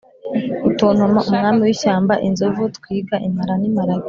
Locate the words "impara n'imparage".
3.27-3.99